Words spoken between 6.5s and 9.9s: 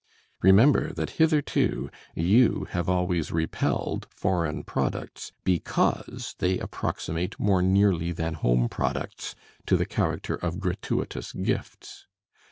approximate more nearly than home products to the